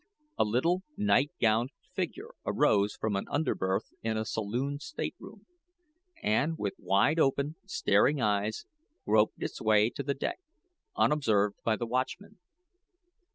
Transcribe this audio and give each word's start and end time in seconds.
A 0.39 0.43
little 0.43 0.81
night 0.97 1.29
gowned 1.39 1.69
figure 1.93 2.31
arose 2.43 2.95
from 2.95 3.15
an 3.15 3.27
under 3.29 3.53
berth 3.53 3.91
in 4.01 4.17
a 4.17 4.25
saloon 4.25 4.79
stateroom, 4.79 5.45
and, 6.23 6.57
with 6.57 6.73
wide 6.79 7.19
open, 7.19 7.57
staring 7.67 8.19
eyes, 8.19 8.65
groped 9.05 9.35
its 9.37 9.61
way 9.61 9.91
to 9.91 10.01
the 10.01 10.15
deck, 10.15 10.39
unobserved 10.95 11.57
by 11.63 11.75
the 11.75 11.85
watchman. 11.85 12.39